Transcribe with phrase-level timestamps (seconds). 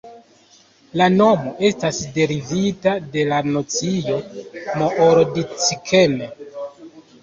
[1.01, 4.21] La nomo estas derivita de la nocio
[4.83, 6.23] "moor-dicken".